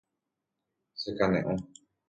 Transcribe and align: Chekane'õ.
Chekane'õ. 1.01 1.55